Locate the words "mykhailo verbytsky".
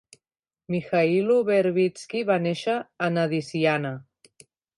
0.75-2.23